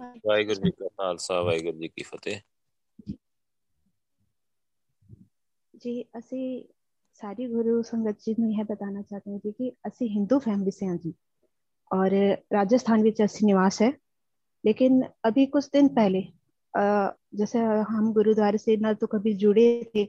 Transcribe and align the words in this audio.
ਵਾਹਿਗੁਰੂ 0.00 0.60
ਜੀ 0.64 0.70
ਕਾ 0.70 0.88
ਖਾਲਸਾ, 0.88 1.40
ਵਾਹਿਗੁਰੂ 1.42 1.78
ਜੀ 1.78 1.88
ਕੀ 1.88 2.02
ਫਤਿਹ। 2.02 2.40
ਜੀ, 5.76 6.02
ਅਸੀਂ 6.18 6.64
ਸਾਰੀ 7.14 7.46
ਗੁਰੂ 7.46 7.82
ਸੰਗਤ 7.82 8.16
ਜੀ 8.20 8.34
ਨੂੰ 8.38 8.52
ਇਹ 8.52 8.64
ਬਤਾਨਾ 8.64 9.02
ਚਾਹਤੇ 9.02 9.30
ਹਾਂ 9.30 9.38
ਜੀ 9.38 9.52
ਕਿ 9.52 9.72
ਅਸੀਂ 9.86 10.08
ਹਿੰਦੂ 10.08 10.38
ਫੈਮਿली 10.38 10.70
से 10.70 10.86
हैं 10.86 10.98
जी 10.98 11.12
और 11.90 12.14
राजस्थान 12.56 13.02
ਵਿੱਚ 13.02 13.24
ਅਸੀਂ 13.24 13.46
ਨਿਵਾਸ 13.46 13.82
ਹੈ। 13.82 13.90
लेकिन 14.64 14.96
अभी 15.24 15.44
कुछ 15.46 15.66
दिन 15.70 15.86
पहले 15.88 16.20
जैसे 17.34 17.60
हम 17.90 18.08
गुरुद्वारे 18.12 18.58
से 18.58 18.76
ना 18.76 18.92
तो 18.92 19.06
कभी 19.06 19.32
जुड़े 19.34 19.64
थे 19.94 20.02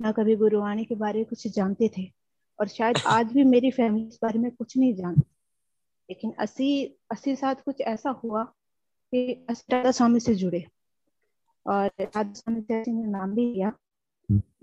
ना 0.00 0.12
कभी 0.12 0.34
गुरुवाणी 0.36 0.84
के 0.84 0.94
बारे 0.94 1.18
में 1.18 1.26
कुछ 1.26 1.46
जानते 1.48 1.88
थे 1.98 2.04
और 2.58 2.68
शायद 2.68 2.96
आज 3.06 3.32
भी 3.32 3.44
मेरी 3.44 3.70
फैमिली 3.70 4.06
इस 4.06 4.18
बारे 4.22 4.38
में 4.38 4.50
कुछ 4.50 4.76
नहीं 4.76 4.94
जानती 4.94 5.24
लेकिन 6.08 6.32
असि 6.38 6.98
अस्सी 7.10 7.36
साथ 7.36 7.62
कुछ 7.64 7.80
ऐसा 7.80 8.10
हुआ 8.24 8.42
राधा 9.14 9.90
स्वामी 9.90 10.20
से 10.20 10.34
जुड़े। 10.34 10.64
और 11.66 11.90
राधा 12.00 12.32
स्वामी 12.32 12.60
से 12.60 12.84
नाम 12.88 13.34
भी 13.34 13.54
लिया। 13.54 13.72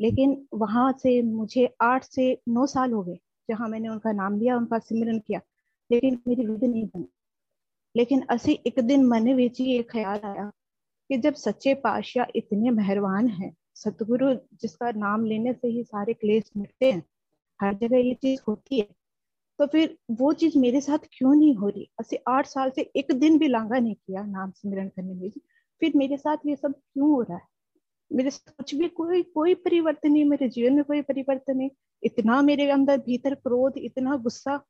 लेकिन 0.02 0.48
वहाँ 0.53 0.94
से 0.94 1.22
मुझे 1.22 1.75
आठ 1.81 2.03
से 2.03 2.41
नौ 2.49 2.66
साल 2.66 2.91
हो 2.91 3.03
गए 3.03 3.16
जहाँ 3.49 3.67
मैंने 3.70 3.88
उनका 3.88 4.12
नाम 4.12 4.39
लिया 4.39 4.58
उनका 4.58 4.80
सिमरन 4.80 5.20
किया। 5.20 5.41
लेकिन 5.91 6.20
मेरी 6.27 6.48
विधि 6.48 6.67
नहीं 6.67 6.85
बनी। 6.85 7.08
लेकिन 7.95 8.22
असी 8.30 8.59
एक 8.67 8.80
दिन 8.80 9.05
मन 9.05 9.27
ही 9.27 9.75
एक 9.75 9.91
ख्याल 9.91 10.20
आया 10.23 10.52
कि 11.09 11.17
जब 11.17 11.34
सच्चे 11.34 11.73
पातशाह 11.73 12.25
इतने 12.36 12.70
मेहरबान 12.70 13.27
हैं 13.27 13.55
सतगुरु 13.75 14.34
जिसका 14.34 14.91
नाम 14.91 15.25
लेने 15.25 15.53
से 15.53 15.67
ही 15.67 15.84
सारे 15.84 16.13
क्लेश 16.13 16.44
मिटते 16.58 16.91
हैं 16.91 17.03
हर 17.61 17.73
जगह 17.73 17.97
ये 17.97 18.13
चीज़ 18.13 18.41
होती 18.47 18.80
है। 18.80 18.88
तो 19.59 19.68
फिर 19.68 19.98
वो 20.12 20.34
चीज़ 20.34 20.58
मेरे 20.59 20.81
साथ 20.81 20.98
क्यों 21.13 21.34
नहीं 21.36 21.55
हो 21.55 21.70
रही? 21.70 21.90
असी 22.00 22.17
आठ 22.27 22.45
साल 22.45 22.70
से 22.70 22.81
एक 22.95 23.12
दिन 23.13 23.38
भी 23.38 23.48
लांगा 23.48 23.80
नहीं 23.80 23.95
किया 23.95 24.23
नाम 24.23 24.52
सिमरन 24.52 24.88
करने 24.88 25.13
में 25.13 25.30
फिर 25.81 25.94
मेरे 25.95 26.17
साथ 26.17 26.38
ये 26.45 26.55
सब 26.55 26.73
क्यों 26.73 27.09
हो 27.09 27.22
रहा 27.22 27.38
है? 27.38 27.41
मेरे 28.12 28.30
कुछ 28.30 28.75
भी 28.75 28.88
कोई 28.88 29.22
कोई 29.23 29.53
परिवर्तन 29.56 30.11
नहीं, 30.11 30.25
मेरे 30.25 30.50
जीवन 30.50 30.73
में 30.73 30.83
कोई 30.83 31.02
परिवर्तन 31.02 31.58
नहीं। 31.58 31.70
इतना 32.03 32.42
मेरे 32.42 32.70
अंदर 32.72 32.98
भीतर 32.98 33.36
क्रोध, 33.36 33.73
इतना 33.78 34.16
गुस्सा, 34.16 34.61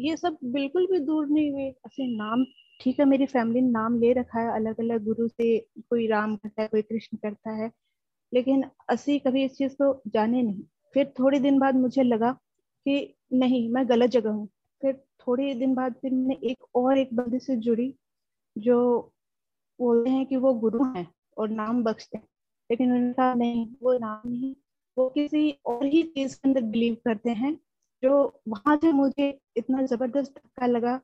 ये 0.00 0.16
सब 0.16 0.38
बिल्कुल 0.44 0.86
भी 0.86 0.98
दूर 0.98 1.28
नहीं 1.28 1.52
हुए। 1.52 1.68
ऐसे 1.68 2.06
नाम, 2.16 2.44
ठीक 2.80 3.00
है, 3.00 3.04
मेरी 3.06 3.26
फैमिली 3.26 3.60
ने 3.60 3.70
नाम 3.70 3.98
ले 4.00 4.12
रखा 4.12 4.40
है 4.40 4.54
अलग 4.54 4.80
अलग 4.80 5.04
गुरु 5.04 5.28
से 5.28 5.58
कोई 5.90 6.06
राम 6.06 6.36
करता 6.36 6.62
है, 6.62 6.68
कोई 6.68 6.82
कृष्ण 6.82 7.16
करता 7.16 7.50
है, 7.50 7.70
लेकिन 8.34 8.64
असी 8.88 9.18
कभी 9.18 9.44
इस 9.44 9.56
चीज़ 9.56 9.74
को 9.74 10.02
जाने 10.06 10.42
नहीं। 10.42 10.62
फिर 10.94 11.12
थोड़े 11.20 11.38
दिन 11.40 11.58
बाद 11.58 11.74
मुझे 11.74 12.02
लगा 12.02 12.38
कि 12.86 13.14
नहीं, 13.32 13.68
मैं 13.68 13.88
गलत 13.88 14.10
जगह 14.10 14.30
हूँ। 14.30 14.46
फिर 14.82 14.94
थोड़े 15.20 15.54
दिन 15.54 15.74
बाद 15.74 15.94
फिर 16.02 16.12
मैं 16.12 16.36
एक 16.38 16.64
और 16.76 16.98
एक 16.98 17.14
बंदे 17.14 17.38
से 17.38 17.56
जुड़ी, 17.56 17.94
जो 18.56 19.10
बोलते 19.80 20.10
हैं 20.10 20.26
कि 20.26 20.36
वो 20.36 20.52
गुरु 20.54 20.84
हैं 20.86 21.06
और 21.38 21.48
नाम 21.50 21.82
बख्शते 21.84 22.18
हैं। 22.18 22.24
लेकिन 22.70 22.92
उन्होंने 22.92 23.12
कहा, 23.12 23.34
नहीं, 23.34 23.66
वो 23.82 23.98
नाम 23.98 24.28
नहीं, 24.30 24.54
वो 24.96 25.08
किसी 25.08 25.50
और 25.66 25.84
ही 25.86 26.02
चीज़ 26.02 26.36
के 26.36 26.48
अंदर 26.48 26.62
बिलीव 26.62 26.96
करते 27.04 27.30
हैं, 27.30 27.54
जो 28.02 28.40
वहाँ 28.48 28.76
से 28.76 28.92
मुझे 28.92 29.28
इतना 29.56 29.82
ज़बरदस्त 29.82 30.32
धक्का 30.34 30.66
लगा 30.66 31.00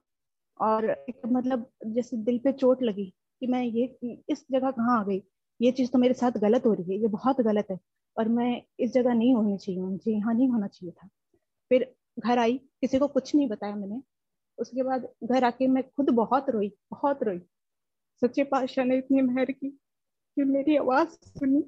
और 0.61 0.89
एक 0.91 1.21
मतलब 1.27 1.67
जैसे 1.87 2.17
दिल 2.17 2.39
पे 2.39 2.53
चोट 2.53 2.83
लगी 2.83 3.05
कि 3.41 3.47
मैं 3.47 3.63
ये, 3.65 3.85
इस 4.31 4.45
जगह 4.53 4.71
कहाँ 4.71 5.01
आ 5.01 5.05
गई? 5.05 5.23
ये 5.61 5.71
चीज़ 5.73 5.91
तो 5.91 5.99
मेरे 5.99 6.15
साथ 6.15 6.39
गलत 6.39 6.67
हो 6.67 6.73
रही 6.75 6.93
है, 6.93 7.01
ये 7.01 7.09
बहुत 7.09 7.41
गलत 7.41 7.67
है 7.71 7.79
और 8.17 8.29
मैं 8.29 8.63
इस 8.81 8.93
जगह 8.93 9.15
नहीं 9.15 9.35
होनी 9.35 9.57
चाहिए, 9.59 9.81
मुझे 9.81 10.13
यहाँ 10.13 10.35
नहीं 10.35 10.49
होना 10.49 10.67
चाहिए 10.67 10.93
था। 10.93 11.09
फिर 11.71 11.95
घर 12.19 12.39
आई, 12.39 12.57
किसी 12.81 12.99
को 12.99 13.09
कुछ 13.09 13.35
नहीं 13.35 13.49
बताया 13.49 13.75
मैंने। 13.75 14.01
उसके 14.59 14.83
बाद 14.83 15.09
घर 15.25 15.45
आके 15.45 15.67
मैं 15.67 15.83
खुद 15.91 16.11
बहुत 16.11 16.51
रोई 16.51 16.73
बहुत 16.91 17.23
रोई। 17.23 17.39
सच्चे 18.23 18.45
पातशाह 18.45 18.85
ने 18.85 18.99
इतनी 18.99 19.23
मेहर 19.23 19.51
की 19.53 19.69
कि 19.69 20.45
मेरी 20.45 20.77
आवाज़ 20.77 21.09
सुनी 21.09 21.63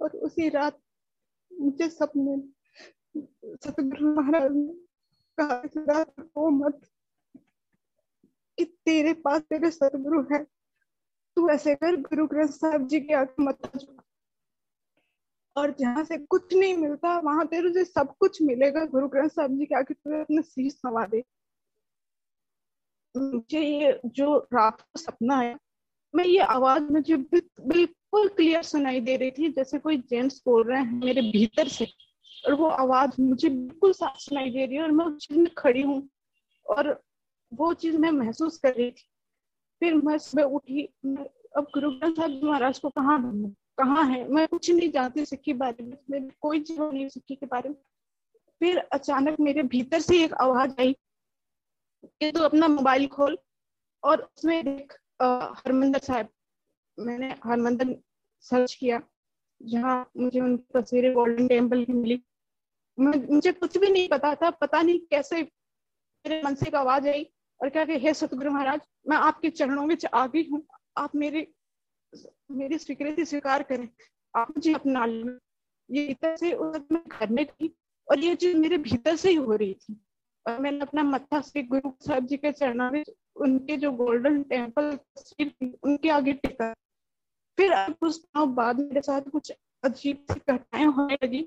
और 0.00 0.16
उसी 0.16 0.48
रात 0.48 0.78
मुझे 1.52 1.88
सपने 1.88 2.36
सतगुरु 3.56 4.14
महाराज 4.14 4.52
ने 4.52 4.74
कहा 5.38 6.02
रो 6.02 6.50
मत 6.50 6.80
कि 8.58 8.64
तेरे 8.64 9.12
पास 9.14 9.42
तेरे 9.42 9.70
सतगुरु 9.70 10.22
है। 10.32 10.44
तू 11.36 11.48
ऐसे 11.50 11.74
कर, 11.74 11.96
गुरु 11.96 12.26
ग्रंथ 12.26 12.48
साहब 12.48 12.86
जी 12.88 13.00
के 13.00 13.14
आगे 13.14 13.42
मत 13.42 13.58
और 15.58 15.74
जहाँ 15.80 16.04
से 16.04 16.16
कुछ 16.18 16.54
नहीं 16.54 16.76
मिलता, 16.76 17.18
वहाँ 17.18 17.46
तेरे 17.46 17.72
से 17.72 17.84
सब 17.84 18.14
कुछ 18.20 18.42
मिलेगा। 18.42 18.84
गुरु 18.86 19.08
ग्रंथ 19.08 19.28
साहब 19.30 19.58
जी 19.58 19.66
के 19.66 19.74
आगे 19.74 19.94
अपने 20.20 20.42
शीश 20.42 20.80
नवा 20.86 21.04
दे। 21.06 21.22
मुझे 23.14 23.60
ये 23.60 24.00
जो 24.06 24.36
रात 24.54 24.80
को 24.80 24.98
सपना 25.00 25.36
है 25.36 25.56
मैं 26.14 26.24
ये 26.24 26.40
आवाज़ 26.40 26.82
मुझे 26.82 27.16
बिल्कुल 27.16 28.28
क्लियर 28.28 28.62
सुनाई 28.62 29.00
दे 29.00 29.16
रही 29.16 29.30
थी, 29.30 29.48
जैसे 29.52 29.78
कोई 29.78 29.96
जेंट्स 30.10 30.42
बोल 30.46 30.62
रहे 30.68 30.78
हैं 30.78 31.00
मेरे 31.04 31.22
भीतर 31.22 31.68
से। 31.68 31.86
और 32.46 32.54
वो 32.54 32.66
आवाज़ 32.66 33.20
मुझे 33.20 33.48
बिल्कुल 33.48 33.92
साफ़ 33.92 34.18
सुनाई 34.18 34.50
दे 34.50 34.66
रही 34.66 34.76
है 34.76 34.82
और 34.82 34.90
मैं 34.90 35.04
उस 35.04 35.26
चीज़ 35.26 35.38
में 35.38 35.52
खड़ी 35.58 35.82
हूँ 35.82 36.08
और 36.66 36.90
वो 37.52 37.72
चीज़ 37.74 37.96
मैं 37.96 38.10
महसूस 38.10 38.58
कर 38.58 38.74
रही 38.74 38.90
थी। 38.90 39.08
फिर 39.82 39.94
मैं 39.94 40.18
सुबह 40.18 40.56
उठी 40.56 40.84
अब 41.56 41.66
गुरु 41.74 41.90
ग्रंथ 41.90 42.16
साहब 42.16 42.30
जी 42.30 42.46
महाराज 42.46 42.78
को 42.78 42.88
कहाँ 42.90 43.20
ढूंढू? 43.22 43.52
कहाँ 43.78 44.04
है? 44.04 44.28
मैं 44.28 44.46
कुछ 44.48 44.70
नहीं 44.70 44.90
जानती 44.90 45.24
सिक्की 45.26 45.52
बारे 45.52 45.84
में। 46.10 46.30
कोई 46.40 46.60
चीज़ 46.60 46.80
नहीं 46.80 47.08
सिक्की 47.08 47.34
के 47.34 47.46
बारे 47.46 47.68
में। 47.68 47.76
फिर 48.60 48.78
अचानक 48.92 49.40
मेरे 49.40 49.62
भीतर 49.62 50.00
से 50.00 50.22
एक 50.24 50.34
आवाज़ 50.34 50.80
आई। 50.80 50.96
कि 52.04 52.30
तू 52.32 52.40
अपना 52.40 52.68
मोबाइल 52.68 53.06
खोल 53.08 53.38
और 54.04 54.22
उसमें 54.36 54.64
देख 54.64 54.92
हरमंदर 55.58 55.98
साहब। 55.98 56.28
मैंने 56.98 57.28
हरमंदर 57.44 57.94
सर्च 58.40 58.74
किया, 58.74 59.00
जहाँ 59.62 60.10
मुझे 60.16 60.40
उनकी 60.40 60.80
तस्वीरें 60.80 61.12
गोल्डन 61.14 61.48
टेंपल 61.48 61.84
की 61.84 61.92
मिली। 61.92 62.22
मुझे 62.98 63.52
कुछ 63.52 63.78
भी 63.78 63.90
नहीं 63.90 64.08
पता 64.08 64.34
था, 64.34 64.50
पता 64.50 64.82
नहीं 64.82 65.00
कैसे 65.00 65.42
मेरे 65.42 66.42
मन 66.44 66.54
से 66.54 66.66
एक 66.68 66.74
आवाज़ 66.74 67.08
आई 67.08 67.24
और 67.62 67.68
क्या 67.68 67.84
कि, 67.84 67.98
हे 67.98 68.14
सतगुरु 68.14 68.50
महाराज, 68.50 68.80
मैं 69.08 69.16
आपके 69.16 69.50
चरणों 69.50 69.86
में 69.86 69.96
आ 70.14 70.26
गई 70.26 70.48
हूँ। 70.50 70.62
आप 70.96 71.14
मेरी 71.16 71.46
मेरी 72.50 72.78
स्वीकृति 72.78 73.24
स्वीकार 73.24 73.62
करें। 73.62 73.88
आप 74.34 74.50
मुझे 74.50 74.72
अपना 74.74 75.04
ये 75.90 76.06
भीतर 76.06 76.36
से 76.36 76.54
मैं 76.56 77.02
करने 77.10 77.44
की 77.44 77.74
और 78.08 78.18
ये 78.18 78.34
चीज़ 78.34 78.56
मेरे 78.56 78.78
भीतर 78.78 79.16
से 79.16 79.30
ही 79.30 79.36
हो 79.36 79.54
रही 79.54 79.74
थी। 79.74 79.96
और 80.46 80.58
मैंने 80.60 80.80
अपना 80.80 81.02
मत्था 81.02 81.40
श्री 81.40 81.62
गुरु 81.62 81.92
साहब 82.00 82.26
जी 82.26 82.36
के 82.36 82.52
चरणों 82.52 82.90
में 82.90 83.02
उनके 83.36 83.76
जो 83.76 83.92
गोल्डन 83.92 84.42
टेंपल 84.42 84.98
उनके 85.82 86.08
आगे 86.08 86.32
टिका। 86.32 86.72
फिर 87.58 87.72
कुछ 87.90 88.16
दिनों 88.16 88.54
बाद 88.54 88.80
मेरे 88.80 89.00
साथ 89.00 89.30
कुछ 89.30 89.52
अजीब 89.84 90.24
सी 90.30 90.40
घटनाएँ 90.48 90.84
होने 90.86 91.18
लगी। 91.24 91.46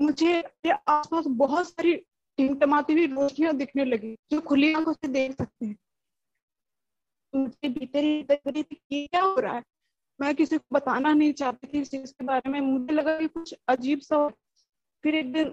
मुझे 0.00 0.42
आसपास 0.88 1.24
बहुत 1.28 1.68
सारी 1.68 1.94
टिमटमाती 2.38 2.92
हुई 2.92 3.06
रोशनियाँ 3.06 3.56
दिखने 3.56 3.84
लगी, 3.84 4.14
जो 4.32 4.40
खुली 4.40 4.72
आँखों 4.74 4.92
से 4.92 5.08
देख 5.08 5.32
सकते 5.32 5.66
हैं। 5.66 5.76
मुझे 7.34 7.68
भीतर 7.68 8.04
ही 8.04 8.26
लग 8.30 8.62
थी 8.62 9.06
क्या 9.06 9.22
हो 9.22 9.40
रहा 9.40 9.54
है? 9.54 9.62
मैं 10.20 10.34
किसी 10.34 10.58
को 10.58 10.64
बताना 10.72 11.12
नहीं 11.14 11.32
चाहती 11.32 11.66
थी 11.66 11.80
इस 11.80 11.90
चीज़ 11.90 12.12
के 12.12 12.24
बारे 12.24 12.50
में। 12.50 12.60
मुझे 12.60 12.92
लगा 12.94 13.18
कि 13.18 13.28
कुछ 13.28 13.54
अजीब 13.68 14.00
सा 14.00 14.28
फिर 15.02 15.14
एक 15.14 15.32
दिन 15.32 15.52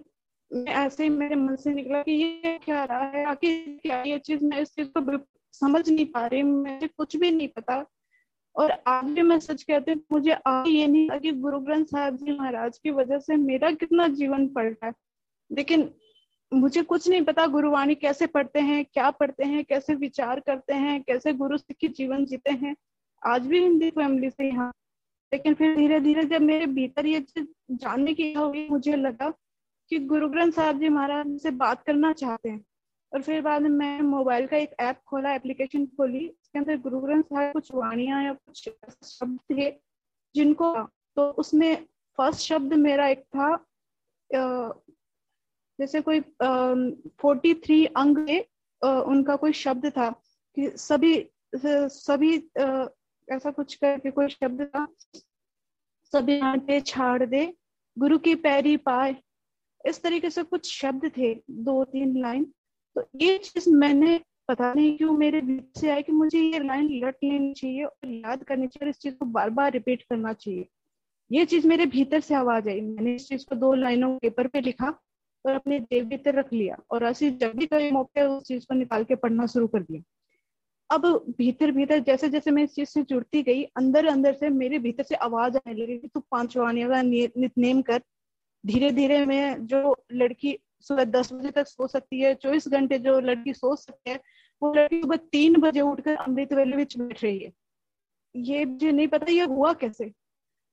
मैं 0.52 0.74
ऐसे 0.76 1.04
ही 1.04 1.10
मेरे 1.10 1.36
मन 1.36 1.56
से 1.56 1.74
निकला 1.74 2.02
कि 2.04 2.12
ये 2.12 2.58
क्या 2.58 2.84
रहा 2.84 3.04
है? 3.06 3.26
आखिर 3.26 3.80
क्या 3.84 4.02
ये 4.04 4.20
चीज़ 4.20 4.44
मैं 4.46 4.62
इस 4.62 4.70
चीज़ 4.70 4.88
को 4.98 5.26
समझ 5.54 5.90
नहीं 5.90 6.06
पा 6.06 6.26
रही। 6.28 6.44
मुझे 6.44 6.88
कुछ 6.88 7.16
भी 7.16 7.32
नहीं 7.32 7.48
पता। 7.48 7.86
और 8.56 8.72
आज 8.88 9.06
भी 9.06 9.22
मैं 9.22 9.40
सच 9.40 9.64
कहती 9.64 9.92
हूँ, 9.92 10.02
मुझे 10.12 10.32
आगे 10.32 10.70
ये 10.70 10.88
नहीं 10.88 11.10
था 11.10 11.18
कि 11.18 11.32
गुरु 11.32 11.60
ग्रंथ 11.60 11.86
साहब 11.86 12.16
जी 12.18 12.38
महाराज 12.38 12.78
की 12.78 12.92
वजह 12.92 13.20
से 13.20 13.36
मेरा 13.36 13.72
कितना 13.72 14.08
जीवन 14.08 14.48
पलटा 14.48 14.88
है। 14.88 14.94
लेकिन 15.52 15.92
मुझे 16.52 16.82
कुछ 16.84 17.08
नहीं 17.10 17.22
पता 17.22 17.46
गुरुवाणी 17.48 17.96
कैसे 17.96 18.28
पढ़ते 18.28 18.60
हैं, 18.60 18.84
क्या 18.86 19.10
पढ़ते 19.12 19.44
हैं, 19.44 19.64
कैसे 19.66 19.96
विचार 19.96 20.40
करते 20.40 20.74
हैं, 20.74 21.02
कैसे 21.04 21.34
गुरु 21.34 21.58
सिखी 21.58 21.88
जीवन 21.88 22.26
जीते 22.26 22.52
हैं। 22.52 22.76
आज 23.22 23.48
भी 23.48 23.60
हिंदी 23.60 23.90
फैमिली 23.90 24.30
से 24.30 24.48
यहाँ, 24.48 24.72
लेकिन 25.32 25.54
फिर 25.54 25.76
धीरे 25.76 26.00
धीरे 26.00 26.24
जब 26.26 26.42
मेरे 26.42 26.66
भीतर 26.68 27.06
ये 27.06 27.20
चीज़ 27.22 27.46
जानने 27.74 28.14
की 28.14 28.32
हुई, 28.34 28.68
मुझे 28.70 28.96
लगा 28.96 29.30
कि 29.92 30.00
गुरु 30.02 30.30
ग्रंथ 30.30 30.52
साहब 30.52 30.80
जी 30.80 30.90
महाराज 30.90 31.38
से 31.42 31.52
बात 31.54 31.84
करना 31.84 32.12
चाहते 32.14 32.50
हैं। 32.50 32.64
और 33.12 33.22
फिर 33.22 33.42
बाद 33.42 33.62
में 33.62 33.70
मैं 33.70 34.02
मोबाइल 34.02 34.48
का 34.48 34.58
एक 34.58 34.74
ऐप 34.80 35.00
खोला, 35.08 35.34
एप्लीकेशन 35.34 35.86
खोली 35.88 36.28
उसके 36.28 36.60
अंदर 36.60 36.78
गुरु 36.78 37.00
ग्रंथ 37.00 37.24
साहब 37.24 37.54
कुछ 37.54 37.74
वाणिया 37.74 38.22
या 38.22 38.34
कुछ 38.34 38.70
शब्द 39.04 39.40
थे 39.52 39.70
जिनको 40.36 40.74
तो 41.18 41.30
उसमें 41.40 41.76
फ़र्स्ट 42.18 42.42
शब्द 42.42 42.74
मेरा 42.74 43.08
एक 43.08 43.24
था 43.36 43.56
जैसे 45.80 46.02
कोई 46.02 46.20
फोर्टी 47.22 47.54
थ्री 47.66 47.86
अंग 47.98 48.18
उनका 48.82 49.36
कोई 49.36 49.52
शब्द 49.54 49.86
था 49.92 50.10
कि 50.58 50.70
सभी 50.78 51.14
सभी 51.56 52.36
ऐसा 53.28 53.52
कुछ 53.52 53.74
करके 53.76 54.12
कोई 54.12 54.28
शब्द 54.30 54.62
था, 54.66 54.88
सभी 56.14 56.40
आटे 56.42 56.80
छाड़ 56.82 57.26
दे, 57.26 57.46
गुरु 57.98 58.18
की 58.18 58.36
पैरी 58.38 58.76
पाए। 58.78 59.16
इस 59.82 60.02
तरीके 60.04 60.30
से 60.30 60.44
कुछ 60.44 60.72
शब्द 60.72 61.12
थे 61.18 61.34
दो 61.50 61.84
तीन 61.84 62.20
लाइन। 62.22 62.44
तो 62.96 63.08
ये 63.22 63.38
चीज़ 63.38 63.70
मैंने, 63.72 64.20
पता 64.48 64.74
नहीं 64.74 64.98
क्यों 64.98 65.12
मेरे 65.14 65.42
बीच 65.42 65.80
से 65.80 65.90
आया 65.90 66.02
कि 66.02 66.12
मुझे 66.12 66.40
ये 66.40 66.60
लाइन 66.60 66.90
लट 67.04 67.16
लेनी 67.24 67.54
चाहिए 67.54 67.84
और 67.84 68.10
याद 68.10 68.44
करनी 68.44 68.68
चाहिए 68.68 68.86
और 68.86 68.90
इस 68.90 69.00
चीज़ 69.00 69.16
को 69.16 69.26
बार 69.28 69.50
बार 69.50 69.72
रिपीट 69.72 70.04
करना 70.10 70.34
चाहिए। 70.34 70.68
ये 71.32 71.46
चीज़ 71.46 71.68
मेरे 71.68 71.86
भीतर 71.86 72.20
से 72.20 72.36
आवाज़ 72.36 72.70
आई। 72.70 72.82
मैंने 72.82 73.16
इस 73.16 73.28
चीज़ 73.30 73.46
को 73.50 73.56
दो 73.56 73.74
लाइनों 73.74 74.18
पेपर 74.20 74.48
पे 74.48 74.62
लिखा। 74.62 74.94
और 75.46 75.56
अपने 75.56 75.80
देव 75.80 76.06
भीतर 76.06 76.36
रख 76.36 76.54
लिया 76.54 76.78
और 76.92 77.04
ऐसे 77.04 77.32
जब 77.32 77.54
भी 77.56 77.66
कभी 77.66 77.92
मौके 77.92 78.22
उस 78.22 78.44
चीज़ 78.44 78.64
को 78.64 78.76
निकाल 78.76 79.04
के 79.04 79.16
पढ़ना 79.16 79.46
शुरू 79.46 79.68
कर 79.68 79.82
दिया। 79.82 80.02
अब 80.90 81.06
भीतर 81.38 81.72
भीतर 81.72 82.00
जैसे 82.00 82.30
जैसे 82.30 82.52
मैं 82.52 82.64
इस 82.64 82.74
चीज़ 82.76 82.90
से 82.90 83.04
जुड़ती 83.04 83.44
गई 83.44 83.64
अंदर 83.64 84.06
अंदर 84.06 84.34
से 84.34 84.50
मेरे 84.50 84.80
भीतर 84.80 85.04
से 85.04 85.16
आवाज़ 85.16 85.58
आने 85.58 85.74
लगी 85.74 85.98
कि 85.98 86.08
तू 86.08 86.20
पाँच 86.20 86.58
वाणियों 86.58 86.90
का 86.90 87.02
नितनेम 87.02 87.82
कर। 87.82 88.02
धीरे 88.66 88.92
धीरे 88.92 89.26
मैं 89.26 89.66
जो 89.66 89.96
लड़की 90.14 90.58
सुबह 90.82 91.04
दस 91.04 91.34
बजे 91.34 91.52
तक 91.52 91.68
सो 91.68 91.88
सकती 91.88 92.20
है, 92.20 92.34
चौबीस 92.36 92.68
घंटे 92.68 93.00
जो 93.00 93.20
लड़की 93.20 93.54
सो 93.54 93.76
सकती 93.76 94.10
है, 94.10 94.20
वो 94.62 94.74
लड़की 94.74 95.02
सुबह 95.02 95.16
तीन 95.16 95.56
बजे 95.62 95.82
उठकर 95.82 96.16
अमृत 96.16 96.54
वेले 96.54 96.76
में 96.76 96.86
बैठ 96.98 97.24
रही 97.24 97.40
है। 97.40 97.52
ये 98.36 98.66
मुझे 98.66 98.92
नहीं 98.92 99.08
पता 99.08 99.32
ये 99.32 99.46
हुआ 99.46 99.74
कैसे। 99.74 100.12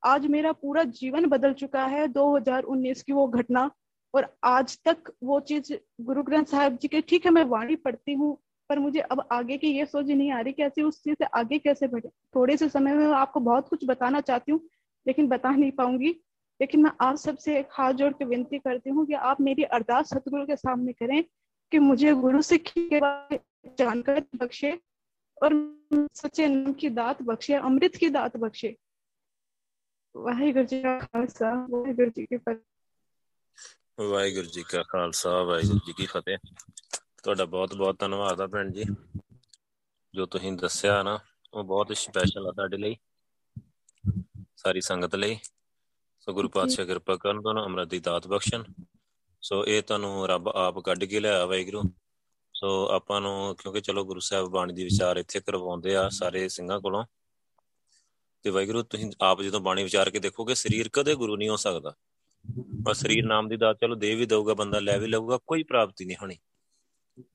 आज 0.04 0.26
मेरा 0.26 0.52
पूरा 0.52 0.82
जीवन 0.82 1.26
बदल 1.26 1.52
चुका 1.52 1.86
है 1.86 2.08
2019 2.08 3.02
की 3.02 3.12
वो 3.12 3.28
घटना। 3.28 3.70
और 4.14 4.36
आज 4.44 4.78
तक 4.84 5.12
वो 5.22 5.40
चीज़ 5.40 5.72
गुरु 6.00 6.22
ग्रंथ 6.22 6.44
साहब 6.44 6.76
जी 6.76 6.88
के, 6.88 7.00
ठीक 7.00 7.24
है, 7.24 7.30
मैं 7.30 7.44
वाणी 7.44 7.76
पढ़ती 7.76 8.12
हूँ, 8.12 8.36
पर 8.70 8.78
मुझे 8.78 9.00
अब 9.00 9.28
आगे 9.32 9.56
की 9.58 9.68
ये 9.68 9.86
सोच 9.86 10.06
नहीं 10.06 10.30
आ 10.32 10.40
रही 10.40 10.52
कि 10.52 10.62
ऐसे 10.62 10.82
उस 10.82 11.02
चीज़ 11.04 11.14
से 11.14 11.24
आगे 11.24 11.58
कैसे 11.58 11.86
बढ़े। 11.86 12.08
थोड़े 12.34 12.56
से 12.56 12.68
समय 12.68 12.94
में 12.94 13.06
आपको 13.06 13.40
बहुत 13.40 13.68
कुछ 13.68 13.84
बताना 13.84 14.20
चाहती 14.20 14.52
हूँ, 14.52 14.60
लेकिन 15.06 15.28
बता 15.28 15.50
नहीं 15.50 15.70
पाऊँगी। 15.72 16.14
लेकिन 16.60 16.82
मैं 16.82 16.90
आप 17.00 17.16
सबसे 17.16 17.58
एक 17.58 17.68
हाथ 17.72 17.92
जोड़ 17.92 18.12
के 18.12 18.24
विनती 18.24 18.58
करती 18.58 18.90
हूँ 18.90 19.06
कि 19.06 19.12
आप 19.12 19.40
मेरी 19.40 19.62
अरदास 19.62 20.08
सतगुरु 20.08 20.46
के 20.46 20.56
सामने 20.56 20.92
करें 20.92 21.22
कि 21.72 21.78
मुझे 21.78 22.12
गुरु 22.14 22.42
सिख 22.42 22.68
के 22.68 23.00
बारे 23.00 23.40
जानकारी 23.78 24.38
बख्शे 24.38 24.78
और 25.42 25.54
सच्चे 25.92 26.46
नाम 26.48 26.72
की 26.72 26.88
दात 26.90 27.22
बख्शे, 27.22 27.54
अमृत 27.54 27.96
की 27.96 28.08
दात 28.10 28.36
बख्शे। 28.36 28.76
वाहिगुरु 30.14 30.66
जी 30.66 30.82
का 30.82 30.98
खालसा, 30.98 31.50
वाहिगुरु 31.70 32.10
जी 32.10 32.24
की 32.26 32.36
फतेह। 32.36 32.60
ਵਾਹਿਗੁਰੂ 34.00 34.46
ਜੀ 34.46 34.62
ਕਾ 34.62 34.82
ਖਾਲਸਾ 34.82 35.42
ਵਾਹਿਗੁਰੂ 35.42 35.78
ਜੀ 35.86 35.92
ਕੀ 35.92 36.06
ਫਤਿਹ। 36.06 36.38
ਤੁਹਾਡਾ 37.22 37.44
ਬਹੁਤ 37.44 37.74
ਬਹੁਤ 37.74 37.98
ਧੰਨਵਾਦ 37.98 38.40
ਆ 38.40 38.46
ਭੈਣ 38.46 38.72
ਜੀ। 38.72 38.84
ਜੋ 40.14 40.26
ਤੁਸੀਂ 40.26 40.52
ਦੱਸਿਆ 40.52 41.02
ਨਾ 41.02 41.18
ਉਹ 41.54 41.64
ਬਹੁਤ 41.64 41.96
ਸਪੈਸ਼ਲ 41.96 42.46
ਆ 42.46 42.52
ਤੁਹਾਡੇ 42.52 42.76
ਲਈ 42.76 42.96
ਸਾਰੀ 44.56 44.80
ਸੰਗਤ 44.80 45.14
ਲਈ। 45.14 45.38
ਸੋ 46.20 46.32
ਗੁਰੂ 46.32 46.48
ਪਾਤਸ਼ਾਹ 46.48 46.86
ਕਿਰਪਾ 46.86 47.16
ਕਰਨ 47.16 47.40
ਤੁਹਾਨੂੰ 47.40 47.64
ਅੰਮ੍ਰਿਤ 47.64 47.88
ਦੀ 47.88 47.98
ਦਾਤ 47.98 48.26
ਬਖਸ਼ਣ। 48.26 48.64
ਸੋ 49.42 49.66
ਇਹ 49.66 49.82
ਤੁਹਾਨੂੰ 49.82 50.28
ਰੱਬ 50.28 50.48
ਆਪ 50.48 50.78
ਕੱਢ 50.78 51.04
ਕੇ 51.04 51.20
ਲਿਆ 51.20 51.46
ਵਾਹਿਗੁਰੂ। 51.46 51.82
ਸੋ 52.54 52.88
ਆਪਾਂ 52.88 53.20
ਨੂੰ 53.20 53.56
ਕਿਉਂਕਿ 53.56 53.80
ਚਲੋ 53.80 54.04
ਗੁਰੂ 54.04 54.20
ਸਾਹਿਬ 54.20 54.46
ਬਾਣੀ 54.46 54.72
ਦੀ 54.72 54.84
ਵਿਚਾਰ 54.84 55.16
ਇੱਥੇ 55.16 55.40
ਕਰਵਾਉਂਦੇ 55.40 55.96
ਆ 55.96 56.08
ਸਾਰੇ 56.08 56.48
ਸਿੰਘਾਂ 56.48 56.80
ਕੋਲੋਂ। 56.80 57.04
ਤੇ 58.42 58.50
ਵਾਹਿਗੁਰੂ 58.50 58.82
ਤੁਸੀਂ 58.82 59.12
ਆਪ 59.20 59.42
ਜਦੋਂ 59.42 59.60
ਬਾਣੀ 59.60 59.82
ਵਿਚਾਰ 59.82 60.10
ਕੇ 60.10 60.18
ਦੇਖੋਗੇ 60.18 60.54
ਸਰੀਰ 60.54 60.90
ਕਦੇ 60.92 61.14
ਗੁਰੂ 61.14 61.36
ਨਹੀਂ 61.36 61.48
ਹੋ 61.48 61.56
ਸਕਦਾ। 61.56 61.94
ਪਰ 62.86 62.94
ਸਰੀਰ 62.94 63.24
ਨਾਮ 63.24 63.48
ਦੀ 63.48 63.56
ਦਾਤ 63.56 63.78
ਚਲੋ 63.80 63.94
ਦੇ 63.94 64.14
ਵੀ 64.14 64.26
ਦਊਗਾ 64.26 64.54
ਬੰਦਾ 64.54 64.78
ਲੈ 64.80 64.98
ਵੀ 64.98 65.06
ਲਊਗਾ 65.06 65.38
ਕੋਈ 65.46 65.62
ਪ੍ਰਾਪਤੀ 65.62 66.04
ਨਹੀਂ 66.04 66.16
ਹੋਣੀ। 66.22 66.36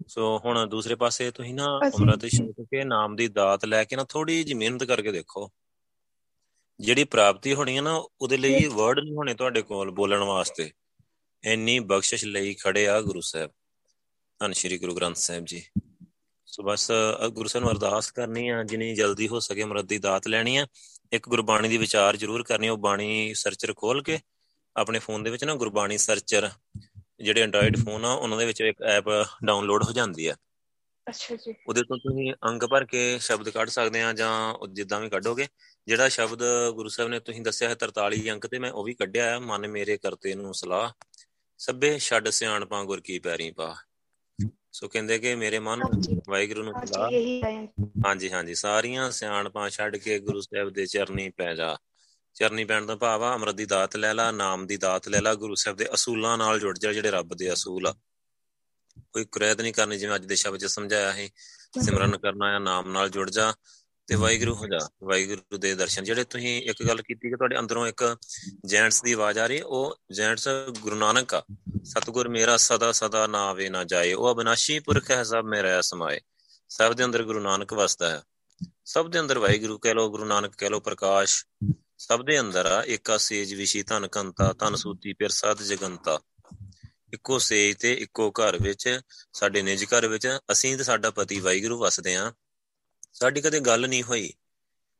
ਸੋ 0.07 0.39
ਹੁਣ 0.45 0.65
ਦੂਸਰੇ 0.67 0.95
ਪਾਸੇ 0.95 1.31
ਤੁਸੀਂ 1.31 1.53
ਨਾ 1.53 1.79
ਅੰਮ੍ਰਿਤ 1.85 2.25
ਛਕ 2.25 2.61
ਕੇ 2.61 2.83
ਨਾਮ 2.83 3.15
ਦੀ 3.15 3.27
ਦਾਤ 3.27 3.65
ਲੈ 3.65 3.83
ਕੇ 3.83 3.95
ਨਾ 3.95 4.03
ਥੋੜੀ 4.03 4.43
ਜਿਹੀ 4.43 4.53
ਮਿਹਨਤ 4.53 4.83
ਕਰਕੇ 4.83 5.11
ਦੇਖੋ। 5.11 5.49
ਜਿਹੜੀ 6.79 7.03
ਪ੍ਰਾਪਤੀ 7.03 7.53
ਹੋਣੀ 7.53 7.77
ਹੈ 7.77 7.81
ਨਾ 7.81 8.03
ਉਹਦੇ 8.21 8.37
ਲਈ 8.37 8.67
ਵਰਡ 8.67 8.99
ਨਹੀਂ 8.99 9.13
ਹੋਣੇ 9.13 9.33
ਤੁਹਾਡੇ 9.33 9.61
ਕੋਲ 9.61 9.91
ਬੋਲਣ 9.91 10.23
ਵਾਸਤੇ। 10.23 10.71
ਇੰਨੀ 11.43 11.79
ਬਖਸ਼ਿਸ਼ 11.79 12.25
ਲਈ 12.25 12.53
ਖੜੇ 12.53 12.87
ਆ 12.87 13.01
ਗੁਰੂ 13.01 13.21
ਸਾਹਿਬ। 13.21 13.51
ਧੰਨ 14.39 14.53
ਸ਼੍ਰੀ 14.53 14.77
ਗੁਰੂ 14.77 14.95
ਗ੍ਰੰਥ 14.95 15.15
ਸਾਹਿਬ 15.15 15.45
ਜੀ। 15.45 15.63
ਸੋ 16.45 16.63
ਬਸ 16.63 16.91
ਗੁਰੂ 17.29 17.49
ਸਾਹਿਬ 17.49 17.63
ਨੂੰ 17.63 17.71
ਅਰਦਾਸ 17.71 18.11
ਕਰਨੀ 18.11 18.47
ਆ 18.49 18.63
ਜਿੰਨੀ 18.63 18.95
ਜਲਦੀ 18.95 19.27
ਹੋ 19.27 19.39
ਸਕੇ 19.39 19.63
ਅਮਰਤ 19.63 19.85
ਦੀ 19.85 19.97
ਦਾਤ 19.97 20.27
ਲੈਣੀ 20.27 20.55
ਆ। 20.57 20.67
ਇੱਕ 21.11 21.29
ਗੁਰਬਾਣੀ 21.29 21.69
ਦੀ 21.69 21.77
ਵਿਚਾਰ 21.77 22.15
ਜ਼ਰੂਰ 22.15 22.43
ਕਰਨੀ 22.43 22.69
ਉਹ 22.69 22.77
ਬਾਣੀ 22.77 23.33
ਸਰਚਰ 23.33 23.73
ਖੋਲ 23.73 24.03
ਕੇ 24.03 24.19
ਆਪਣੇ 24.77 24.99
ਫੋਨ 24.99 25.23
ਦੇ 25.23 25.29
ਵਿੱਚ 25.29 25.43
ਨਾ 25.43 25.55
ਗੁਰਬਾਣੀ 25.55 25.97
ਸਰਚਰ 25.97 26.49
ਜਿਹੜੇ 27.21 27.41
ਐਂਡਰੋਇਡ 27.41 27.77
ਫੋਨ 27.77 28.05
ਆ 28.05 28.13
ਉਹਨਾਂ 28.13 28.37
ਦੇ 28.37 28.45
ਵਿੱਚ 28.45 28.61
ਇੱਕ 28.61 28.81
ਐਪ 28.81 29.05
ਡਾਊਨਲੋਡ 29.45 29.83
ਹੋ 29.83 29.91
ਜਾਂਦੀ 29.91 30.27
ਆ। 30.27 30.35
ਅੱਛਾ 31.09 31.35
ਜੀ। 31.35 31.53
ਉਹਦੇ 31.67 31.81
ਤੋਂ 31.81 31.97
ਤੁਸੀਂ 31.97 32.33
ਅੰਕ 32.45 32.65
ਭਰ 32.65 32.85
ਕੇ 32.85 33.19
ਸ਼ਬਦ 33.19 33.49
ਕੱਢ 33.49 33.69
ਸਕਦੇ 33.69 34.01
ਆ 34.01 34.13
ਜਾਂ 34.13 34.53
ਜਿੱਦਾਂ 34.67 34.99
ਵੀ 34.99 35.09
ਕੱਢੋਗੇ। 35.09 35.47
ਜਿਹੜਾ 35.87 36.09
ਸ਼ਬਦ 36.09 36.43
ਗੁਰੂ 36.73 36.89
ਸਾਹਿਬ 36.89 37.11
ਨੇ 37.11 37.19
ਤੁਸੀਂ 37.19 37.41
ਦੱਸਿਆ 37.41 37.69
ਹੈ 37.69 37.75
43 37.75 38.29
ਅੰਕ 38.29 38.47
ਤੇ 38.47 38.59
ਮੈਂ 38.59 38.71
ਉਹ 38.71 38.83
ਵੀ 38.83 38.93
ਕੱਢਿਆ 38.93 39.35
ਆ। 39.35 39.39
ਮਨ 39.39 39.67
ਮੇਰੇ 39.67 39.97
ਕਰਤੇ 39.97 40.35
ਨੂੰ 40.35 40.53
ਸਲਾਹ। 40.53 40.91
ਸਭੇ 41.57 41.99
ਛੱਡ 41.99 42.29
ਸਿਆਣਪਾਂ 42.29 42.85
ਗੁਰ 42.85 43.01
ਕੀ 43.01 43.19
ਪੈਰੀ 43.19 43.51
ਪਾ 43.51 43.75
ਸੋ 44.71 44.87
ਕਹਿੰਦੇ 44.87 45.19
ਕਿ 45.19 45.35
ਮੇਰੇ 45.35 45.59
ਮਨ 45.59 45.81
ਵਾਹਿਗੁਰੂ 46.27 46.63
ਨੂੰ 46.63 46.73
ਸਲਾਹ। 46.85 47.09
ਹਾਂਜੀ 48.05 48.31
ਹਾਂਜੀ। 48.31 48.55
ਸਾਰੀਆਂ 48.55 49.11
ਸਿਆਣਪਾਂ 49.11 49.69
ਛੱਡ 49.69 49.97
ਕੇ 49.97 50.19
ਗੁਰੂ 50.19 50.41
ਸਾਹਿਬ 50.41 50.69
ਦੇ 50.69 50.85
ਚਰਨੀ 50.85 51.29
ਪੈ 51.29 51.55
ਜਾ। 51.55 51.77
ਚਰਨੀ 52.39 52.65
ਪੈਣ 52.65 52.85
ਦਾ 52.85 52.95
ਭਾਵ 52.95 53.23
ਆ, 53.23 53.35
ਅਮਰਤ 53.35 53.55
ਦੀ 53.55 53.65
ਦਾਤ 53.65 53.95
ਲੈ 53.95 54.13
ਲਾ, 54.13 54.31
ਨਾਮ 54.31 54.67
ਦੀ 54.67 54.77
ਦਾਤ 54.77 55.07
ਲੈ 55.07 55.21
ਲਾ, 55.21 55.35
ਗੁਰੂ 55.35 55.55
ਸਾਹਿਬ 55.55 55.77
ਦੇ 55.77 55.93
ਅਸੂਲਾਂ 55.93 56.37
ਨਾਲ 56.37 56.59
ਜੁੜ 56.59 56.77
ਜਾ 56.77 56.93
ਜਿਹੜੇ 56.93 57.11
ਰੱਬ 57.11 57.33
ਦੇ 57.33 57.53
ਅਸੂਲ 57.53 57.87
ਆ। 57.87 57.95
ਕੋਈ 59.13 59.25
ਕੁਰੈਤ 59.25 59.61
ਨਹੀਂ 59.61 59.73
ਕਰਨੀ 59.73 59.97
ਜਿਵੇਂ 59.97 60.15
ਅੱਜ 60.15 60.25
ਦੇ 60.25 60.35
ਸ਼ਬਦ 60.35 60.59
ਚ 60.59 60.65
ਸਮਝਾਇਆ 60.65 61.13
ਹੈ 61.13 61.29
ਸਿਮਰਨ 61.85 62.17
ਕਰਨਾ 62.17 62.55
ਆ, 62.55 62.59
ਨਾਮ 62.59 62.91
ਨਾਲ 62.91 63.09
ਜੁੜ 63.09 63.29
ਜਾ 63.29 63.53
ਤੇ 64.07 64.15
ਵਾਹਿਗੁਰੂ 64.15 64.55
ਹੋ 64.55 64.67
ਜਾ। 64.67 64.89
ਵਾਹਿਗੁਰੂ 65.03 65.57
ਦੇ 65.57 65.75
ਦਰਸ਼ਨ। 65.75 66.03
ਜਿਹੜੇ 66.03 66.23
ਤੁਸੀਂ 66.23 66.61
ਇੱਕ 66.61 66.87
ਗੱਲ 66.87 67.01
ਕੀਤੀ 67.01 67.29
ਕਿ 67.29 67.35
ਤੁਹਾਡੇ 67.35 67.59
ਅੰਦਰੋਂ 67.59 67.87
ਇੱਕ 67.87 68.17
ਜੈਂਟਸ 68.65 69.01
ਦੀ 69.01 69.13
ਆਵਾਜ਼ 69.13 69.39
ਆ 69.39 69.47
ਰਹੀ, 69.47 69.61
ਉਹ 69.61 69.95
ਜੈਂਟਸ 70.11 70.47
ਗੁਰੂ 70.79 70.95
ਨਾਨਕ 70.95 71.33
ਆ। 71.33 71.43
ਸਤਗੁਰ 71.83 72.29
ਮੇਰਾ 72.29 72.57
ਸਦਾ 72.57 72.91
ਸਦਾ 72.91 73.27
ਨਾਵੇ 73.27 73.69
ਨਾ 73.69 73.83
ਜਾਏ, 73.83 74.13
ਉਹ 74.13 74.33
ਅਬਨਾਸ਼ੀ 74.33 74.79
ਪੁਰਖ 74.79 75.11
ਹੈ 75.11 75.23
ਸਭ 75.23 75.43
ਮੇਰਾ 75.45 75.81
ਸਮਾਏ। 75.81 76.21
ਸਭ 76.69 76.93
ਦੇ 76.93 77.05
ਅੰਦਰ 77.05 77.23
ਗੁਰੂ 77.23 77.39
ਨਾਨਕ 77.39 77.73
ਵਸਦਾ 77.73 78.09
ਹੈ। 78.09 78.21
ਸਭ 78.85 79.09
ਦੇ 79.09 79.19
ਅੰਦਰ 79.19 79.39
ਵਾਹਿਗੁਰੂ 79.39 79.77
ਕਹਿ 79.77 79.93
ਲੋ 79.93 80.11
ਗੁਰੂ 80.11 80.25
ਨਾਨਕ 80.25 80.55
ਕਹਿ 80.57 80.69
ਲੋ 80.69 80.79
ਪ੍ਰਕਾਸ਼ 80.79 81.45
ਸਭ 81.97 82.25
ਦੇ 82.25 82.39
ਅੰਦਰ 82.39 82.65
ਆ, 82.65 82.83
ਏਕਾ 82.83 83.17
ਸੇਜ 83.17 83.53
ਵਿਸ਼ੀ 83.53 83.83
ਧਨ 83.83 84.07
ਕੰਤਾ, 84.07 84.53
ਧਨ 84.53 84.75
ਸੂਤੀ 84.75 85.13
ਪਿਰ 85.13 85.29
ਸਤ 85.29 85.61
ਜਗੰਤਾ। 85.61 86.19
ਇੱਕੋ 87.13 87.39
ਸੇਜ 87.39 87.77
ਤੇ 87.77 87.93
ਇੱਕੋ 87.93 88.31
ਘਰ 88.31 88.61
ਵਿੱਚ, 88.61 89.01
ਸਾਡੇ 89.33 89.61
ਨਿਜ 89.61 89.83
ਘਰ 89.83 90.07
ਵਿੱਚ, 90.07 90.39
ਅਸੀਂ 90.51 90.77
ਤੇ 90.77 90.83
ਸਾਡਾ 90.83 91.11
ਪਤੀ 91.11 91.39
ਵਾਹਿਗੁਰੂ 91.39 91.79
ਵਸਦੇ 91.79 92.15
ਆ। 92.15 92.33
ਸਾਡੀ 93.13 93.41
ਕਦੇ 93.41 93.59
ਗੱਲ 93.59 93.89
ਨਹੀਂ 93.89 94.03
ਹੋਈ। 94.03 94.33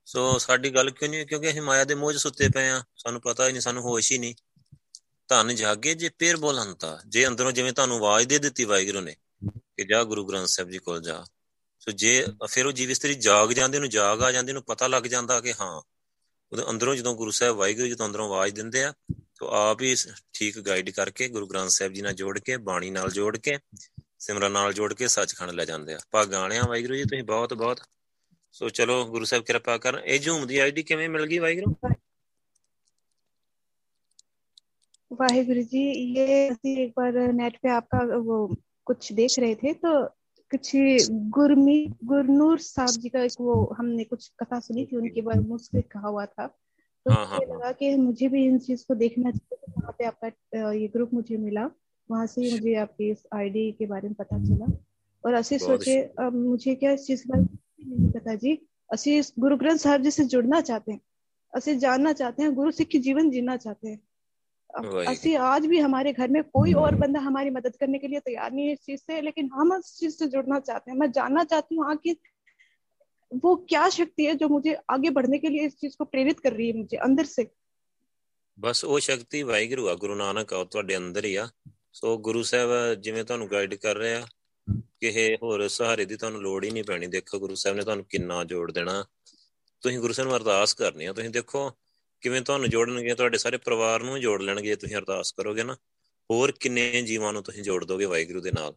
ਸੋ 0.06 0.38
ਸਾਡੀ 0.38 0.70
ਗੱਲ 0.70 0.90
ਕਿਉਂ 0.90 1.10
ਨਹੀਂ 1.10 1.28
ਕਿਉਂਕਿ 1.28 1.50
ਅਸੀਂ 1.50 1.62
ਮਾਇਆ 1.62 1.84
ਦੇ 1.84 1.96
ਮੋਹ 1.96 2.14
'ਚ 2.14 2.16
ਸੁੱਤੇ 2.16 2.50
ਪਏ 2.50 2.70
ਆ। 2.70 2.84
ਸਾਨੂੰ 2.98 3.22
ਪਤਾ 3.22 3.48
ਹੀ 3.48 3.52
ਨਹੀਂ, 3.52 3.62
ਸਾਨੂੰ 3.62 3.84
ਹੋਸ਼ 3.84 4.12
ਹੀ 4.12 4.18
ਨਹੀਂ। 4.18 4.36
ਧੰਨ 5.28 5.56
ਜਾਗੇ 5.56 5.94
ਜੇ 5.94 6.10
ਪੇਰ 6.10 6.38
ਬੋਲੰਤਾ। 6.38 7.00
ਜੇ 7.08 7.28
ਅੰਦਰੋਂ 7.28 7.52
ਜਿਵੇਂ 7.52 7.74
ਤੁਹਾਨੂੰ 7.74 7.98
ਆਵਾਜ਼ 7.98 8.28
ਦੇ 8.28 8.38
ਦਿੱਤੀ 8.40 8.64
ਵਾਹਿਗੁਰੂ 8.64 9.02
ਨੇ 9.02 9.16
ਕਿ 9.50 9.86
ਜਾ 9.86 10.04
ਗੁਰੂ 10.04 10.26
ਗ੍ਰੰਥ 10.26 10.48
ਸਾਹਿਬ 10.48 10.70
ਜੀ 10.70 10.78
ਕੋਲ 10.78 11.02
ਜਾ। 11.02 11.26
ਸੋ 11.80 11.92
ਜੇ 11.92 12.26
ਫਿਰ 12.48 12.66
ਉਹ 12.66 12.72
ਜੀਵ 12.72 12.92
ਇਸਤਰੀ 12.92 13.16
ਜਾਗ 13.16 13.52
ਜਾਂਦੇ 13.52 13.80
ਨੂੰ, 13.80 13.90
ਜਾਗ 13.90 14.24
ਆ 14.24 14.32
ਜਾਂਦੇ 14.32 14.54
ਨੂੰ 14.54 14.64
ਪਤਾ 14.64 14.88
ਲੱਗ 14.88 15.04
ਜਾਂਦਾ 15.04 15.42
ਕਿ 15.42 15.54
ਹਾਂ 15.62 15.82
ਉਹਦੇ 16.52 16.64
ਅੰਦਰੋਂ 16.70 16.96
ਜਦੋਂ 16.96 17.16
ਗੁਰੂ 17.16 17.32
ਸਾਹਿਬ 17.32 17.56
ਵਾਹਿਗੁਰੂ 17.56 17.88
ਜਦੋਂ 17.88 18.06
ਅੰਦਰੋਂ 18.06 18.28
ਆਵਾਜ਼ 18.28 18.56
ਦਿੰਦੇ 18.56 18.84
ਆ, 18.84 18.94
ਤੋ 19.40 19.50
ਆਪ 19.50 19.82
ਹੀ 19.82 19.96
ਠੀਕ 20.34 20.60
ਗਾਈਡ 20.60 20.90
ਕਰਕੇ 20.90 21.28
ਗੁਰੂ 21.28 21.48
ਗ੍ਰੰਥ 21.48 21.70
ਸਾਹਿਬ 21.70 21.94
ਜੀ 21.94 22.02
ਨਾਲ 22.02 22.14
ਜੋੜ 22.14 22.40
ਕੇ, 22.40 22.58
ਬਾਣੀ 22.58 22.90
ਨਾਲ 22.90 23.12
ਜੋੜ 23.12 23.38
ਕੇ, 23.38 23.58
ਸਿਮਰਨ 24.20 24.52
ਨਾਲ 24.52 24.74
ਜੋੜ 24.74 24.94
ਕੇ 24.94 25.08
ਸੱਚਖੰਡ 25.08 25.52
ਲੈ 25.52 25.66
ਜਾਂਦੇ 25.66 25.94
ਆ। 25.94 26.00
ਭਾਗਾਣਿਆ 26.12 26.64
ਵਾਹਿਗੁਰੂ 26.68 26.96
ਜੀ, 26.96 27.04
ਤੁਸੀਂ 27.04 27.24
ਬਹੁਤ 27.24 27.54
ਬਹੁਤ। 27.54 27.80
ਸੋ 28.52 28.70
ਚਲੋ 28.70 29.06
ਗੁਰੂ 29.06 29.26
ਸਾਹਿਬ 29.26 29.44
ਕਿਰਪਾ 29.44 29.78
ਕਰਨ। 29.78 30.00
ਇਹ 30.00 30.20
ਜੂਮ 30.20 30.48
ਦੀ 30.48 30.58
ਆਈਡੀ 30.58 30.84
ਕਿਵੇਂ 30.84 31.10
ਮਿਲ 31.10 31.26
ਗਈ 31.26 31.40
ਵਾਹਿਗੁਰੂ? 31.40 31.76
वाहिगुरु 35.18 35.62
जी 35.62 35.84
ये 36.18 36.50
एक 36.84 36.90
बार 36.90 37.32
नेट 37.34 37.54
पे 37.54 37.70
आपका 37.70 38.00
वो 38.18 38.56
कुछ 38.86 39.14
देख 39.14 39.44
रहे 39.44 39.56
थे 39.56 39.74
तो 39.74 40.17
कुछ 40.52 40.72
गुरमी 41.38 41.94
गुरनूर 42.04 42.60
साहब 42.60 42.92
जी 42.92 43.10
का 43.10 43.22
एक 43.22 43.32
वो 43.40 43.76
हमने 43.78 44.04
कुछ 44.04 44.32
कथा 44.40 44.60
सुनी 44.60 44.86
थी 44.86 44.98
उनके 44.98 45.22
बारे 45.22 45.40
में 45.40 45.56
उसके 45.56 45.82
कहा 45.82 46.08
हुआ 46.08 46.26
था। 46.26 46.48
तो 47.06 47.12
हाँ, 47.12 47.26
हाँ 47.26 47.38
मुझे 47.38 47.52
हाँ। 47.52 47.60
लगा 47.60 47.72
कि 47.72 47.96
मुझे 47.96 48.28
भी 48.28 48.46
इन 48.46 48.58
चीज़ 48.60 48.86
को 48.88 48.96
देखना 48.96 49.32
चाहिए 49.32 49.56
तो 49.56 49.72
वहाँ 49.78 49.96
पे 50.00 50.06
आपका 50.06 50.72
ये 50.72 50.88
ग्रुप 50.88 51.14
मुझे 51.14 51.38
मिला। 51.38 51.70
वहाँ 52.12 52.26
से 52.28 52.52
मुझे 52.52 52.76
आपकी 52.76 53.12
इस 53.12 53.24
आईडी 53.34 53.72
के 53.72 53.86
बारे 53.86 54.08
में 54.08 54.16
पता 54.16 54.38
चला। 54.38 54.68
और 55.26 55.34
असि 55.34 55.60
सोचे 55.60 56.02
अब 56.20 56.36
मुझे 56.36 56.76
क्या 56.76 56.92
इस 56.92 57.06
चीज़ 57.08 57.24
के 57.28 57.40
नहीं 57.40 58.12
पता 58.12 58.36
जी। 58.36 58.68
असि 58.94 59.22
गुरु 59.40 59.58
ग्रंथ 59.58 59.78
साहब 59.78 60.02
जी 60.02 60.12
से 60.12 60.24
जुड़ना 60.24 60.62
चाहते 60.62 60.92
हैं 60.92 61.00
असि 61.54 61.76
जानना 61.76 62.14
चाहते 62.14 62.44
हैं 62.44 62.54
गुरु 62.56 62.72
सिख 62.72 62.96
जीवन 62.96 63.30
जीना 63.32 63.58
चाहते 63.58 63.90
हैं। 63.90 64.00
ਅਸੀਂ 65.07 65.33
आज 65.45 65.67
भी 65.67 65.79
हमारे 65.79 66.13
घर 66.15 66.29
में 66.29 66.43
कोई 66.51 66.73
और 66.75 66.95
बंदा 66.97 67.21
हमारी 67.23 67.51
मदद 67.51 67.75
करने 67.77 67.99
के 67.99 68.09
लिए 68.09 68.21
तैयार 68.23 68.53
नहीं 68.53 68.67
है 68.67 68.73
इस 68.73 68.81
चीज 68.83 69.01
से 69.01 69.21
लेकिन 69.23 69.51
हम 69.55 69.75
इस 69.75 69.91
चीज 69.97 70.15
से 70.15 70.29
जुड़ना 70.29 70.59
चाहते 70.61 70.91
हैं 70.91 70.99
मैं 70.99 71.11
जानना 71.13 71.45
चाहती 71.47 71.77
हूँ 71.77 71.97
कि 71.99 72.17
वो 73.43 73.55
क्या 73.69 73.89
शक्ति 73.91 74.25
है 74.27 74.35
जो 74.37 74.49
मुझे 74.51 74.77
आगे 74.91 75.11
बढ़ने 75.11 75.39
के 75.39 75.49
लिए 75.49 75.67
इस 75.67 75.77
चीज 75.77 75.95
को 75.97 76.05
प्रेरित 76.07 76.41
कर 76.41 76.53
रही 76.53 76.69
है 76.69 76.79
मुझे 76.79 76.97
अंदर 77.09 77.35
से 77.35 77.49
ਬਸ 78.59 78.85
ਉਹ 78.85 78.99
ਸ਼ਕਤੀ 79.01 79.43
ਵਾਹਿਗੁਰੂ 79.43 79.89
ਆ 79.89 79.95
ਗੁਰੂ 79.95 80.15
ਨਾਨਕ 80.15 80.53
ਆ 80.53 80.65
ਤੁਹਾਡੇ 80.65 80.97
ਅੰਦਰ 80.97 81.25
ਹੀ 81.25 81.35
ਆ 81.35 81.49
ਸੋ 81.93 82.17
ਗੁਰੂ 82.19 82.43
ਸਾਹਿਬ 82.43 82.71
ਜਿਵੇਂ 82.95 83.25
ਤੁਹਾਨੂੰ 83.25 83.49
ਗਾਈਡ 83.51 83.75
ਕਰ 83.75 83.97
ਰਹੇ 83.97 84.15
ਆ 84.15 84.27
ਕਿਸੇ 85.01 85.25
ਹੋਰ 85.43 85.67
ਸਹਾਰੇ 85.69 86.05
ਦੀ 86.05 86.17
ਤੁਹਾਨੂੰ 86.17 86.43
ਲੋੜ 86.43 86.65
ਹੀ 86.65 86.71
ਨਹੀਂ 86.71 86.85
ਪੈਣੀ 86.85 87.07
ਦੇਖੋ 87.07 87.39
ਗੁਰੂ 87.39 87.55
ਸਾਹਿਬ 87.55 87.77
ਨੇ 87.77 87.83
ਤੁਹਾਨੂੰ 87.83 88.05
ਕਿੰਨਾ 88.11 88.43
ਜੋੜ 88.45 88.71
ਦੇਣਾ 88.73 89.05
ਤੁਸੀਂ 89.83 89.99
ਗੁਰੂ 89.99 90.13
ਸਾਹਿਬ 90.13 90.29
ਨੂੰ 90.29 90.37
ਅਰਦਾਸ 90.37 90.75
ਕਰਨੀ 90.75 91.07
ਆ 91.07 91.13
ਤੁਸੀਂ 91.13 91.31
ਦੇਖੋ 91.31 91.71
ਕਿਵੇਂ 92.22 92.42
ਤੁਹਾਨੂੰ 92.42 92.70
ਜੋੜਨਗੇ? 92.70 93.16
ਤੁਹਾਡੇ 93.16 93.38
ਸਾਰੇ 93.38 93.58
ਪਰਿਵਾਰ 93.58 94.04
ਨੂੰ 94.04 94.22
ਜੋੜ 94.22 94.42
ਲੈਣਗੇ 94.42 94.68
ਜੇ 94.68 94.76
ਤੁਸੀਂ 94.76 94.96
ਅਰਦਾਸ 94.96 95.32
ਕਰੋਗੇ 95.32 95.64
ਨਾ। 95.64 95.78
ਹੋਰ 96.32 96.52
ਕਿੰਨੇ 96.52 97.02
ਜੀਵਾਂ 97.02 97.34
ਨੂੰ 97.34 97.44
ਤੁਸੀਂ 97.44 97.64
ਜੋੜ 97.64 97.86
ਦੋਗੇ 97.86 98.06
ਵਾਹਿਗੁਰੂ 98.06 98.42
ਦੇ 98.42 98.52
ਨਾਲ? 98.52 98.74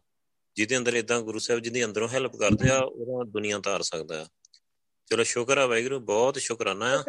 ਜਿਹਦੇ 0.55 0.77
ਅੰਦਰ 0.77 0.93
ਇਦਾਂ 0.93 1.21
ਗੁਰੂ 1.21 1.39
ਸਾਹਿਬ 1.39 1.61
ਜੀ 1.61 1.69
ਦੀ 1.69 1.85
ਅੰਦਰੋਂ 1.85 2.07
ਹੈਲਪ 2.07 2.35
ਕਰਦੇ 2.35 2.69
ਆ, 2.69 2.79
ਉਹਦਾ 2.79 3.31
ਦੁਨੀਆ 3.31 3.59
ਤਾਰ 3.59 3.81
ਸਕਦਾ 3.81 4.21
ਆ। 4.21 4.25
ਚਲੋ 5.05 5.23
ਸ਼ੁਕਰ 5.23 5.57
ਆ 5.57 5.65
ਵਾਹਿਗੁਰੂ, 5.65 5.99
ਬਹੁਤ 5.99 6.39
ਸ਼ੁਕਰਾਨਾ 6.39 6.85
ਆ। 6.85 7.03